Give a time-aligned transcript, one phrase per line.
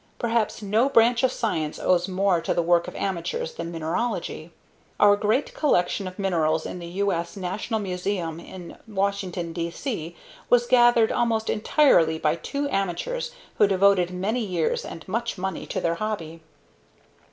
[0.17, 4.49] Perhaps no branch of science owes more to the work of amateurs than mineralogy.
[4.99, 7.37] Our great collection of minerals in the U.S.
[7.37, 10.15] National Museum in Washington, D.C.,
[10.49, 13.29] was gathered almost entirely by two amateurs
[13.59, 16.41] who devoted many years and much money to their hobby.